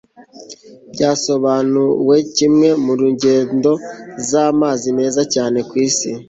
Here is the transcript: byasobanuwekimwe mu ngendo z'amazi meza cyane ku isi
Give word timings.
byasobanuwekimwe 0.93 2.69
mu 2.83 2.93
ngendo 3.13 3.71
z'amazi 4.29 4.87
meza 4.97 5.21
cyane 5.33 5.59
ku 5.67 5.73
isi 5.87 6.09